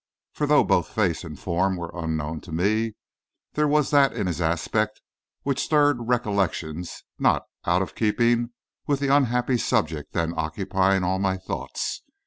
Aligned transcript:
For 0.33 0.47
though 0.47 0.63
both 0.63 0.87
face 0.87 1.23
and 1.23 1.39
form 1.39 1.77
were 1.77 1.91
unknown 1.93 2.41
to 2.41 2.51
me, 2.51 2.95
there 3.53 3.67
was 3.67 3.91
that 3.91 4.13
in 4.13 4.25
his 4.25 4.41
aspect 4.41 4.99
which 5.43 5.59
stirred 5.61 6.07
recollections 6.07 7.03
not 7.19 7.43
out 7.65 7.83
of 7.83 7.93
keeping 7.93 8.49
with 8.87 8.99
the 8.99 9.15
unhappy 9.15 9.59
subject 9.59 10.13
then 10.13 10.33
occupying 10.35 11.03
all 11.03 11.19
my 11.19 11.37
thoughts. 11.37 12.01